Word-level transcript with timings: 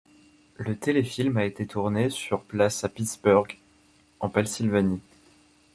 Le 0.57 0.75
téléfilm 0.75 1.37
a 1.37 1.45
été 1.45 1.67
tourné 1.67 2.09
sur 2.09 2.41
place 2.43 2.83
à 2.83 2.89
Pittsburgh 2.89 3.55
en 4.19 4.29
Pennsylvanie. 4.29 4.99